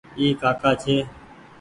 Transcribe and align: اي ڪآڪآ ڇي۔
اي 0.19 0.25
ڪآڪآ 0.41 0.71
ڇي۔ 0.81 0.95